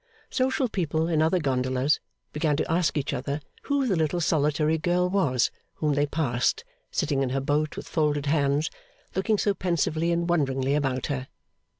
[0.31, 1.99] Social people in other gondolas
[2.33, 7.21] began to ask each other who the little solitary girl was whom they passed, sitting
[7.21, 8.71] in her boat with folded hands,
[9.13, 11.27] looking so pensively and wonderingly about her.